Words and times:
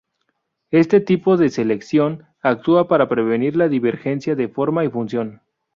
Este 0.71 0.99
tipo 0.99 1.37
de 1.37 1.49
selección 1.51 2.25
actúa 2.41 2.87
para 2.87 3.07
prevenir 3.07 3.55
la 3.55 3.67
divergencia 3.67 4.33
de 4.35 4.47
forma 4.47 4.83
y 4.83 4.89
función. 4.89 5.41